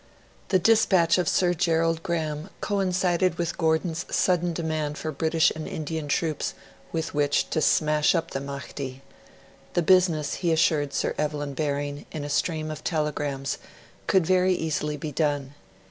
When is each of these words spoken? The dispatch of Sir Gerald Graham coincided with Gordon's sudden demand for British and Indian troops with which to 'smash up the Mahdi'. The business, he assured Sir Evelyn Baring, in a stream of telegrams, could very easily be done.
The 0.47 0.57
dispatch 0.57 1.19
of 1.19 1.29
Sir 1.29 1.53
Gerald 1.53 2.01
Graham 2.01 2.49
coincided 2.59 3.37
with 3.37 3.55
Gordon's 3.55 4.07
sudden 4.09 4.51
demand 4.51 4.97
for 4.97 5.11
British 5.11 5.51
and 5.51 5.67
Indian 5.67 6.07
troops 6.07 6.55
with 6.91 7.13
which 7.13 7.51
to 7.51 7.61
'smash 7.61 8.15
up 8.15 8.31
the 8.31 8.41
Mahdi'. 8.41 9.03
The 9.75 9.83
business, 9.83 10.33
he 10.41 10.51
assured 10.51 10.93
Sir 10.95 11.13
Evelyn 11.19 11.53
Baring, 11.53 12.07
in 12.11 12.23
a 12.23 12.29
stream 12.29 12.71
of 12.71 12.83
telegrams, 12.83 13.59
could 14.07 14.25
very 14.25 14.55
easily 14.55 14.97
be 14.97 15.11
done. 15.11 15.53